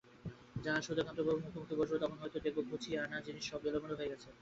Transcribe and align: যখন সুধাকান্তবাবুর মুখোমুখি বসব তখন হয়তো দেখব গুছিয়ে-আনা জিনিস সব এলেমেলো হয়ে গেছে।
যখন 0.57 0.81
সুধাকান্তবাবুর 0.87 1.43
মুখোমুখি 1.43 1.75
বসব 1.79 1.95
তখন 2.01 2.17
হয়তো 2.19 2.37
দেখব 2.45 2.57
গুছিয়ে-আনা 2.69 3.17
জিনিস 3.25 3.43
সব 3.47 3.61
এলেমেলো 3.69 3.95
হয়ে 3.95 4.11
গেছে। 4.11 4.29